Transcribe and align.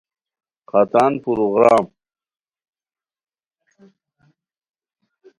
ختان 0.69 1.13
پورغورام 1.23 1.85